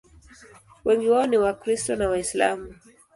[0.85, 2.75] Wengi wao ni Wakristo na Waislamu.